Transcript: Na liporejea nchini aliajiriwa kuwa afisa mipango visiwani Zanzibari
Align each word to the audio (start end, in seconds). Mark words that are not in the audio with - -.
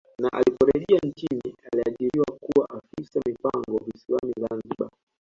Na 0.21 0.39
liporejea 0.41 0.99
nchini 1.03 1.55
aliajiriwa 1.73 2.25
kuwa 2.39 2.69
afisa 2.69 3.19
mipango 3.25 3.83
visiwani 3.85 4.33
Zanzibari 4.39 4.93